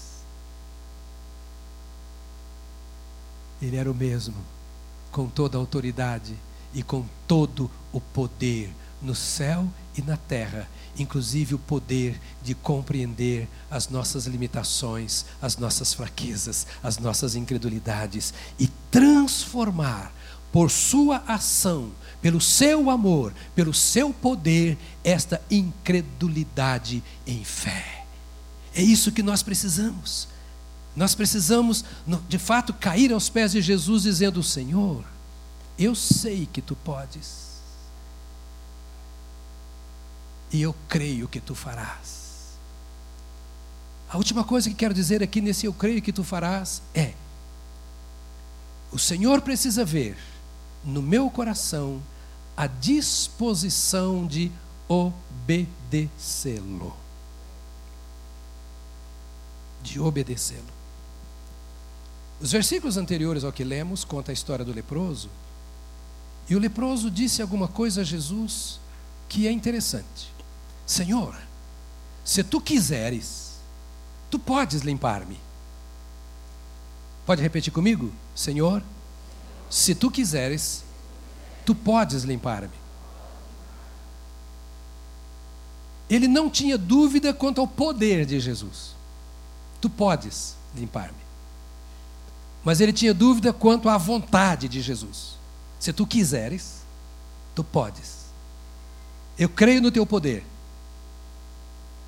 [3.61, 4.37] Ele era o mesmo,
[5.11, 6.37] com toda a autoridade
[6.75, 13.49] e com todo o poder no céu e na terra, inclusive o poder de compreender
[13.71, 20.13] as nossas limitações, as nossas fraquezas, as nossas incredulidades e transformar
[20.53, 21.91] por sua ação,
[22.23, 28.05] pelo seu amor, pelo seu poder, esta incredulidade em fé.
[28.75, 30.29] É isso que nós precisamos.
[30.95, 31.85] Nós precisamos,
[32.29, 35.05] de fato, cair aos pés de Jesus dizendo: Senhor,
[35.79, 37.56] eu sei que tu podes
[40.53, 42.57] e eu creio que tu farás.
[44.09, 47.15] A última coisa que quero dizer aqui nesse eu creio que tu farás é:
[48.93, 50.17] o Senhor precisa ver
[50.85, 52.01] no meu coração
[52.57, 54.51] a disposição de
[54.89, 56.97] obedecê-lo.
[59.83, 60.77] De obedecê-lo.
[62.41, 65.29] Os versículos anteriores ao que lemos conta a história do leproso.
[66.49, 68.79] E o leproso disse alguma coisa a Jesus
[69.29, 70.36] que é interessante.
[70.87, 71.37] Senhor,
[72.25, 73.59] se tu quiseres,
[74.31, 75.38] tu podes limpar-me.
[77.27, 78.12] Pode repetir comigo?
[78.35, 78.83] Senhor,
[79.68, 80.85] se tu quiseres,
[81.64, 82.87] tu podes limpar-me.
[86.09, 88.94] Ele não tinha dúvida quanto ao poder de Jesus.
[89.81, 91.27] Tu podes limpar-me.
[92.64, 95.37] Mas ele tinha dúvida quanto à vontade de Jesus.
[95.81, 96.83] Se tu quiseres,
[97.55, 98.27] tu podes.
[99.37, 100.44] Eu creio no teu poder.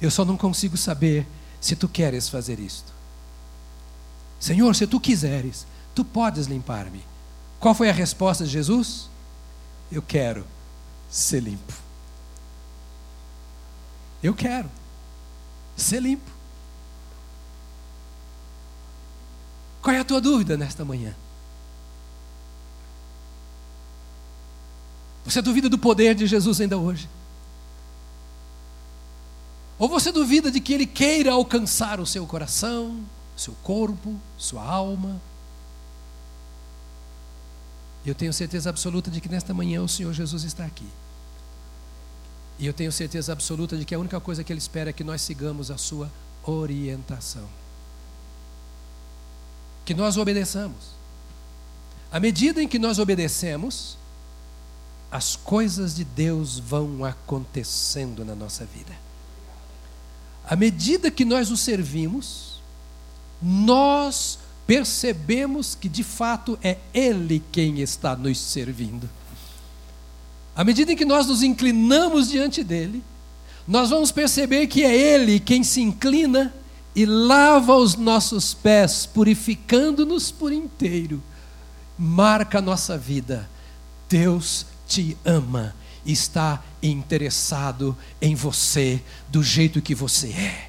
[0.00, 1.26] Eu só não consigo saber
[1.60, 2.92] se tu queres fazer isto.
[4.38, 7.04] Senhor, se tu quiseres, tu podes limpar-me.
[7.58, 9.08] Qual foi a resposta de Jesus?
[9.90, 10.46] Eu quero
[11.10, 11.72] ser limpo.
[14.22, 14.70] Eu quero
[15.76, 16.30] ser limpo.
[19.82, 21.14] Qual é a tua dúvida nesta manhã?
[25.24, 27.08] Você duvida do poder de Jesus ainda hoje?
[29.78, 33.00] Ou você duvida de que Ele queira alcançar o seu coração,
[33.36, 35.20] seu corpo, sua alma?
[38.04, 40.86] Eu tenho certeza absoluta de que nesta manhã o Senhor Jesus está aqui.
[42.58, 45.04] E eu tenho certeza absoluta de que a única coisa que Ele espera é que
[45.04, 46.10] nós sigamos a Sua
[46.42, 47.48] orientação.
[49.84, 50.98] Que nós obedeçamos.
[52.10, 53.96] À medida em que nós obedecemos,
[55.10, 59.07] as coisas de Deus vão acontecendo na nossa vida.
[60.48, 62.62] À medida que nós o servimos,
[63.40, 69.08] nós percebemos que de fato é Ele quem está nos servindo.
[70.56, 73.04] À medida em que nós nos inclinamos diante dele,
[73.66, 76.54] nós vamos perceber que é Ele quem se inclina
[76.96, 81.22] e lava os nossos pés, purificando-nos por inteiro.
[81.98, 83.48] Marca a nossa vida.
[84.08, 90.68] Deus te ama está interessado em você do jeito que você é.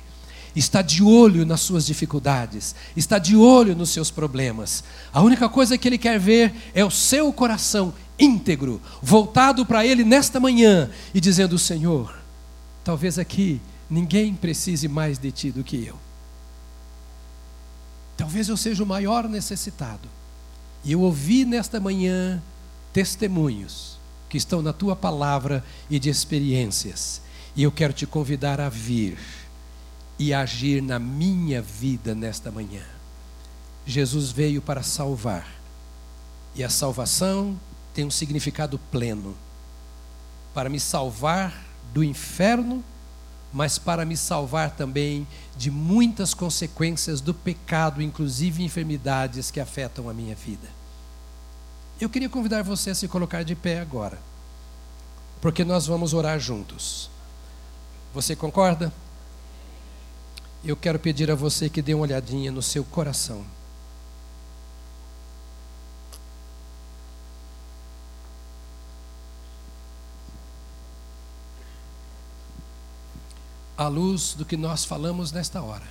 [0.55, 4.83] Está de olho nas suas dificuldades, está de olho nos seus problemas.
[5.13, 10.03] A única coisa que ele quer ver é o seu coração íntegro, voltado para ele
[10.03, 12.17] nesta manhã e dizendo: Senhor,
[12.83, 15.97] talvez aqui ninguém precise mais de ti do que eu.
[18.17, 20.09] Talvez eu seja o maior necessitado.
[20.83, 22.41] E eu ouvi nesta manhã
[22.91, 23.98] testemunhos
[24.29, 27.21] que estão na tua palavra e de experiências.
[27.55, 29.17] E eu quero te convidar a vir
[30.17, 32.83] e agir na minha vida nesta manhã.
[33.85, 35.47] Jesus veio para salvar.
[36.53, 37.59] E a salvação
[37.93, 39.35] tem um significado pleno.
[40.53, 42.83] Para me salvar do inferno,
[43.51, 50.13] mas para me salvar também de muitas consequências do pecado, inclusive enfermidades que afetam a
[50.13, 50.78] minha vida.
[51.99, 54.17] Eu queria convidar você a se colocar de pé agora,
[55.41, 57.09] porque nós vamos orar juntos.
[58.13, 58.91] Você concorda?
[60.63, 63.45] Eu quero pedir a você que dê uma olhadinha no seu coração.
[73.77, 75.88] À luz do que nós falamos nesta hora.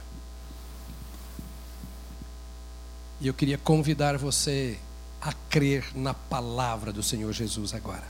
[3.20, 4.78] E eu queria convidar você
[5.20, 8.04] a crer na palavra do Senhor Jesus agora.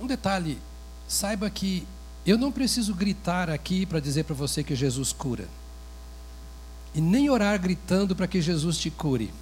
[0.00, 0.58] Um detalhe,
[1.06, 1.86] saiba que
[2.26, 5.48] eu não preciso gritar aqui para dizer para você que Jesus cura.
[6.94, 9.32] E nem orar gritando para que Jesus te cure.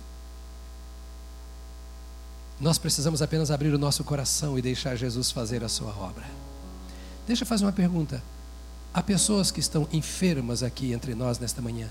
[2.61, 6.27] Nós precisamos apenas abrir o nosso coração e deixar Jesus fazer a sua obra.
[7.27, 8.23] Deixa eu fazer uma pergunta.
[8.93, 11.89] Há pessoas que estão enfermas aqui entre nós nesta manhã?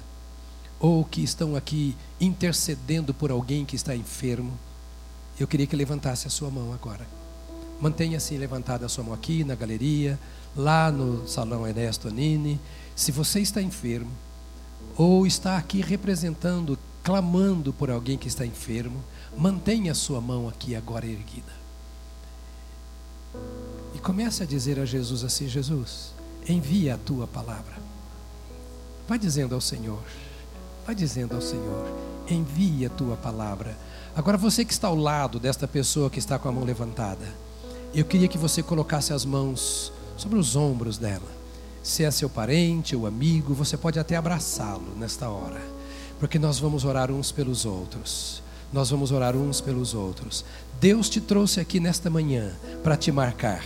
[0.80, 4.58] Ou que estão aqui intercedendo por alguém que está enfermo,
[5.40, 7.08] eu queria que levantasse a sua mão agora.
[7.80, 10.20] Mantenha assim levantada a sua mão aqui na galeria,
[10.56, 12.60] lá no salão Ernesto Nini.
[12.96, 14.12] Se você está enfermo,
[14.96, 19.04] ou está aqui representando, clamando por alguém que está enfermo,
[19.38, 21.56] mantenha a sua mão aqui agora erguida.
[23.94, 26.14] E comece a dizer a Jesus assim: Jesus,
[26.50, 27.78] envia a tua palavra.
[29.08, 30.02] Vai dizendo ao Senhor.
[30.88, 31.86] Vai dizendo ao Senhor:
[32.30, 33.78] envia a tua palavra.
[34.16, 37.28] Agora, você que está ao lado desta pessoa que está com a mão levantada,
[37.94, 41.28] eu queria que você colocasse as mãos sobre os ombros dela.
[41.84, 45.62] Se é seu parente ou amigo, você pode até abraçá-lo nesta hora,
[46.22, 48.42] porque nós vamos orar uns pelos outros.
[48.72, 50.46] Nós vamos orar uns pelos outros.
[50.80, 53.62] Deus te trouxe aqui nesta manhã para te marcar.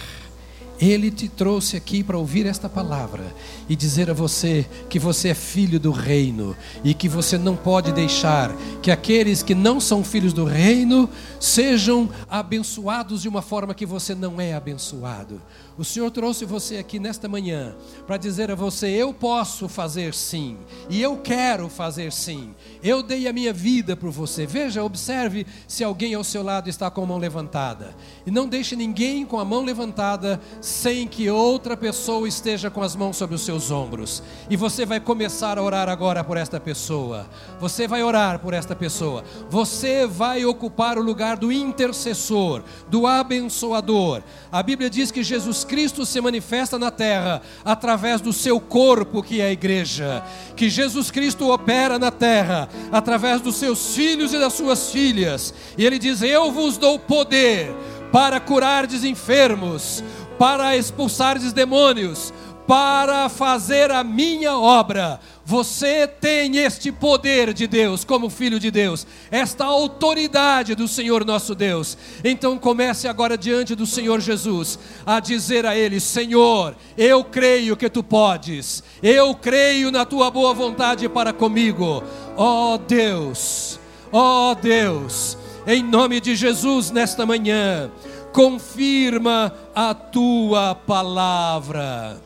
[0.82, 3.23] Ele te trouxe aqui para ouvir esta palavra
[3.69, 7.91] e dizer a você que você é filho do reino e que você não pode
[7.91, 8.51] deixar
[8.82, 11.07] que aqueles que não são filhos do reino
[11.39, 15.39] sejam abençoados de uma forma que você não é abençoado.
[15.77, 17.75] O Senhor trouxe você aqui nesta manhã
[18.05, 20.57] para dizer a você: eu posso fazer sim,
[20.89, 22.53] e eu quero fazer sim.
[22.84, 24.45] Eu dei a minha vida por você.
[24.45, 27.95] Veja, observe se alguém ao seu lado está com a mão levantada.
[28.25, 30.41] E não deixe ninguém com a mão levantada
[30.72, 34.24] sem que outra pessoa esteja com as mãos sobre os seus ombros.
[34.49, 37.28] E você vai começar a orar agora por esta pessoa.
[37.59, 39.24] Você vai orar por esta pessoa.
[39.49, 44.24] Você vai ocupar o lugar do intercessor, do abençoador.
[44.51, 49.41] A Bíblia diz que Jesus Cristo se manifesta na terra através do seu corpo, que
[49.41, 50.24] é a igreja.
[50.55, 55.53] Que Jesus Cristo opera na terra através dos seus filhos e das suas filhas.
[55.78, 57.76] E ele diz: Eu vos dou poder
[58.11, 60.03] para curar enfermos,
[60.41, 62.33] para expulsar demônios,
[62.65, 65.19] para fazer a minha obra.
[65.45, 71.53] Você tem este poder de Deus, como filho de Deus, esta autoridade do Senhor nosso
[71.53, 71.95] Deus.
[72.23, 77.87] Então comece agora diante do Senhor Jesus a dizer a Ele: Senhor, eu creio que
[77.87, 82.03] tu podes, eu creio na tua boa vontade para comigo.
[82.35, 83.79] Ó oh Deus,
[84.11, 85.37] ó oh Deus,
[85.67, 87.91] em nome de Jesus nesta manhã,
[88.32, 92.19] confirma a tua palavra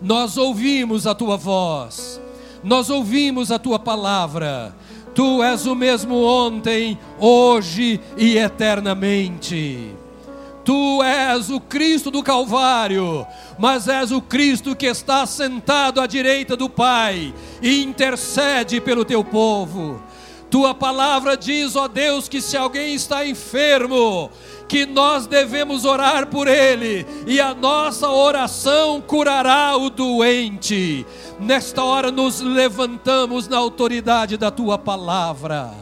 [0.00, 2.20] nós ouvimos a tua voz,
[2.64, 4.74] nós ouvimos a tua palavra.
[5.14, 9.90] Tu és o mesmo ontem, hoje e eternamente.
[10.64, 13.26] Tu és o Cristo do Calvário,
[13.58, 19.24] mas és o Cristo que está sentado à direita do Pai e intercede pelo teu
[19.24, 20.00] povo.
[20.48, 24.30] Tua palavra diz, ó Deus, que se alguém está enfermo,
[24.70, 31.04] que nós devemos orar por ele, e a nossa oração curará o doente.
[31.40, 35.74] Nesta hora nos levantamos na autoridade da tua palavra.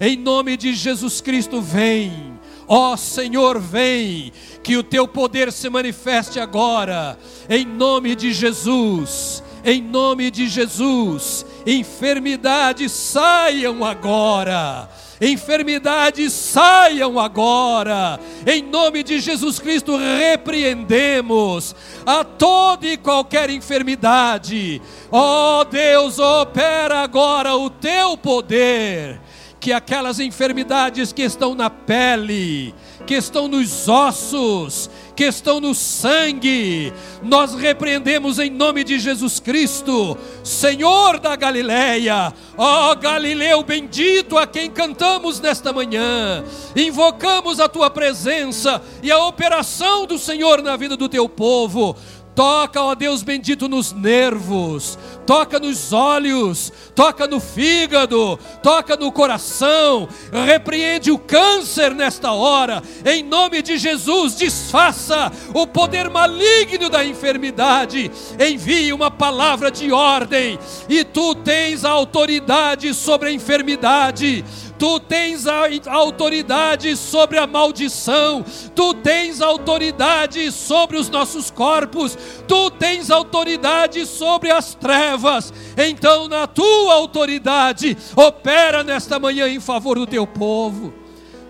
[0.00, 2.38] Em nome de Jesus Cristo, vem.
[2.68, 4.32] Ó oh, Senhor, vem,
[4.62, 7.18] que o teu poder se manifeste agora,
[7.50, 14.88] em nome de Jesus, em nome de Jesus, enfermidades saiam agora
[15.20, 21.74] enfermidades saiam agora, em nome de Jesus Cristo, repreendemos
[22.06, 29.20] a toda e qualquer enfermidade, ó oh, Deus, opera agora o teu poder,
[29.60, 32.74] que aquelas enfermidades que estão na pele,
[33.06, 34.88] que estão nos ossos,
[35.18, 36.92] que estão no sangue.
[37.24, 44.70] Nós repreendemos em nome de Jesus Cristo, Senhor da Galileia, ó Galileu bendito a quem
[44.70, 46.44] cantamos nesta manhã.
[46.76, 51.96] Invocamos a tua presença e a operação do Senhor na vida do teu povo.
[52.36, 54.96] Toca, ó Deus bendito, nos nervos,
[55.28, 60.08] toca nos olhos, toca no fígado, toca no coração,
[60.46, 68.10] repreende o câncer nesta hora, em nome de Jesus, desfaça o poder maligno da enfermidade,
[68.40, 70.58] envie uma palavra de ordem,
[70.88, 74.42] e tu tens a autoridade sobre a enfermidade
[74.78, 82.16] tu tens a autoridade sobre a maldição, tu tens autoridade sobre os nossos corpos,
[82.46, 85.52] tu tens autoridade sobre as trevas.
[85.76, 90.94] Então, na tua autoridade, opera nesta manhã em favor do teu povo.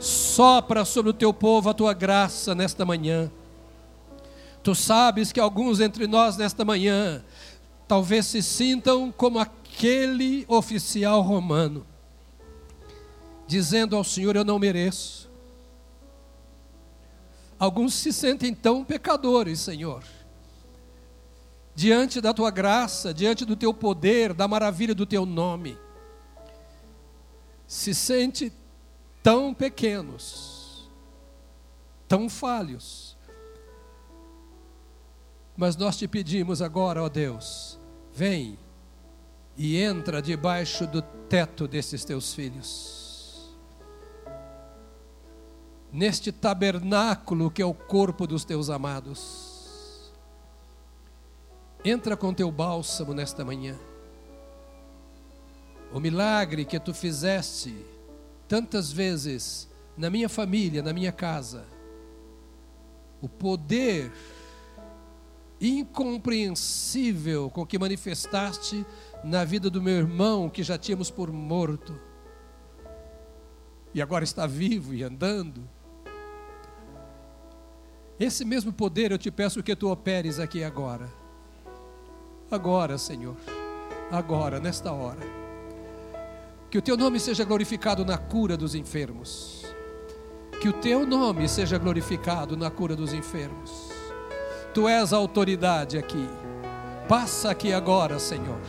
[0.01, 3.31] Sopra sobre o teu povo a tua graça nesta manhã.
[4.63, 7.23] Tu sabes que alguns entre nós nesta manhã
[7.87, 11.87] talvez se sintam como aquele oficial romano
[13.49, 15.29] dizendo ao Senhor: Eu não mereço.
[17.59, 20.05] Alguns se sentem tão pecadores, Senhor,
[21.75, 25.77] diante da tua graça, diante do teu poder, da maravilha do teu nome.
[27.67, 28.53] Se sente
[29.23, 30.89] tão pequenos,
[32.07, 33.17] tão falhos.
[35.57, 37.77] Mas nós te pedimos agora, ó Deus,
[38.15, 38.57] vem
[39.57, 43.08] e entra debaixo do teto desses teus filhos
[45.93, 50.13] neste tabernáculo que é o corpo dos teus amados.
[51.85, 53.77] Entra com teu bálsamo nesta manhã.
[55.93, 57.75] O milagre que tu fizeste
[58.47, 61.65] tantas vezes na minha família, na minha casa.
[63.21, 64.13] O poder
[65.61, 68.87] incompreensível com que manifestaste
[69.25, 71.99] na vida do meu irmão que já tínhamos por morto.
[73.95, 75.69] E agora está vivo e andando
[78.19, 81.09] Esse mesmo poder eu te peço que tu operes aqui agora.
[82.51, 83.37] Agora, Senhor.
[84.11, 85.21] Agora, nesta hora.
[86.71, 89.65] Que o teu nome seja glorificado na cura dos enfermos.
[90.61, 93.91] Que o teu nome seja glorificado na cura dos enfermos.
[94.75, 96.29] Tu és a autoridade aqui.
[97.09, 98.61] Passa aqui agora, Senhor.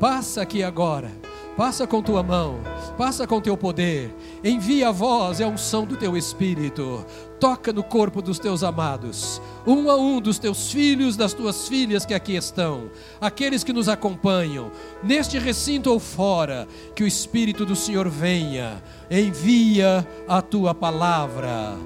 [0.00, 1.10] Passa aqui agora.
[1.56, 2.60] Passa com tua mão,
[2.96, 7.04] passa com teu poder, envia a voz e a unção do teu espírito,
[7.38, 12.06] toca no corpo dos teus amados, um a um dos teus filhos, das tuas filhas
[12.06, 12.90] que aqui estão,
[13.20, 14.72] aqueles que nos acompanham,
[15.04, 21.76] neste recinto ou fora, que o Espírito do Senhor venha, envia a tua palavra,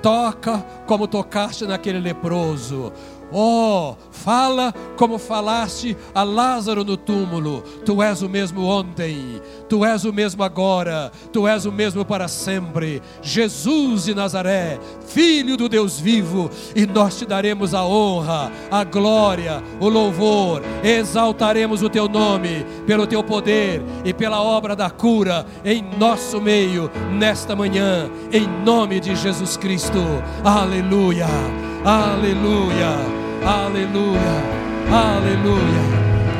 [0.00, 2.90] toca como tocaste naquele leproso,
[3.32, 7.62] Oh, fala como falaste a Lázaro no túmulo.
[7.84, 12.28] Tu és o mesmo ontem, tu és o mesmo agora, tu és o mesmo para
[12.28, 13.00] sempre.
[13.22, 19.62] Jesus de Nazaré, Filho do Deus vivo, e nós te daremos a honra, a glória,
[19.80, 25.82] o louvor, exaltaremos o teu nome pelo teu poder e pela obra da cura em
[25.98, 29.98] nosso meio nesta manhã, em nome de Jesus Cristo.
[30.44, 31.69] Aleluia.
[31.84, 33.20] Aleluia.
[33.42, 34.44] Aleluia,
[34.92, 35.82] aleluia.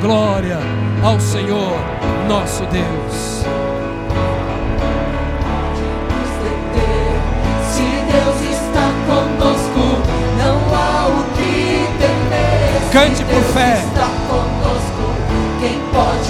[0.03, 0.59] Glória
[1.03, 1.79] ao Senhor,
[2.29, 3.47] nosso Deus.
[7.71, 7.83] Se
[8.13, 10.03] Deus está conosco,
[10.37, 12.91] não há o que temer.
[12.93, 13.83] Cante por fé.
[13.87, 15.05] Está conosco,
[15.59, 16.30] quem pode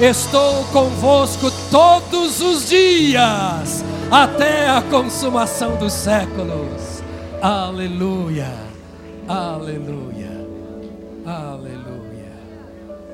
[0.00, 7.02] Estou convosco todos os dias, até a consumação dos séculos.
[7.42, 8.48] Aleluia!
[9.28, 10.30] Aleluia!
[11.26, 12.32] Aleluia!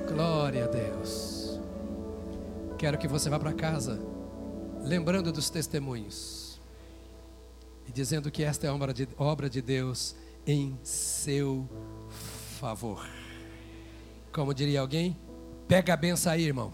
[0.09, 1.59] Glória a Deus.
[2.79, 4.01] Quero que você vá para casa
[4.81, 6.61] lembrando dos testemunhos
[7.89, 10.15] e dizendo que esta é obra de, obra de Deus
[10.47, 11.69] em seu
[12.61, 13.05] favor.
[14.33, 15.17] Como diria alguém,
[15.69, 16.73] pega a benção aí, irmão.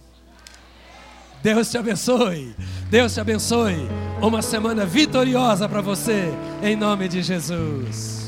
[1.43, 2.55] Deus te abençoe.
[2.89, 3.89] Deus te abençoe.
[4.21, 6.33] Uma semana vitoriosa para você,
[6.63, 8.22] em nome de Jesus.